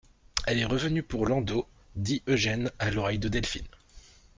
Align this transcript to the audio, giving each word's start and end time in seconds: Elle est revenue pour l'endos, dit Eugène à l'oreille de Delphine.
Elle 0.47 0.57
est 0.57 0.65
revenue 0.65 1.03
pour 1.03 1.27
l'endos, 1.27 1.67
dit 1.95 2.23
Eugène 2.25 2.71
à 2.79 2.89
l'oreille 2.89 3.19
de 3.19 3.27
Delphine. 3.29 3.67